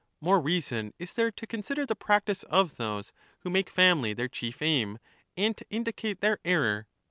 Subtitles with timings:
[0.19, 4.59] More reason is there to consider the practice of those who make family their chief
[4.59, 4.97] aim,
[5.37, 6.87] and to indicate their error.